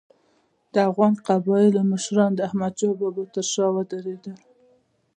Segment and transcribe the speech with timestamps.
[0.73, 4.37] د افغان قبایلو مشران د احمدشاه بابا تر شا ودرېدل.